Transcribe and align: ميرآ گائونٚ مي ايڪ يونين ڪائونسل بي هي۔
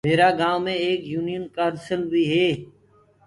ميرآ 0.07 0.29
گائونٚ 0.39 0.63
مي 0.65 0.73
ايڪ 0.83 1.01
يونين 1.13 1.43
ڪائونسل 1.55 2.01
بي 2.11 2.23
هي۔ 2.31 2.47